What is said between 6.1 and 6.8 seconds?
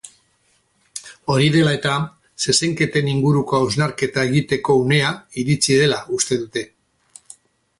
uste dute.